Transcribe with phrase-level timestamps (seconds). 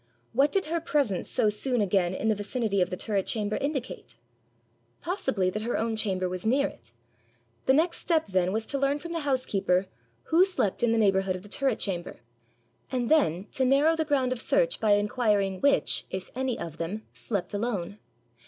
[0.33, 4.15] What did her presence so soon again in the vicinity of the turret chamber indicate?
[5.03, 6.91] Possibly that her own chamber was near it.
[7.67, 9.85] The next step then was to learn from the housekeeper
[10.23, 12.21] who slept in the neighbourhood of the turret chamber,
[12.91, 17.05] and then to narrow the ground of search by inquiring which, if any of them,
[17.13, 17.99] slept alone.